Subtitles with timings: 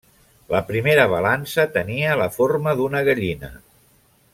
[0.53, 3.55] La primera balança tenia la forma d'una gallina.